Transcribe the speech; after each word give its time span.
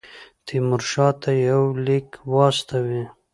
تیمورشاه 0.45 1.11
ته 1.21 1.31
یو 1.47 1.63
لیک 1.85 2.07
واستوي. 2.33 3.03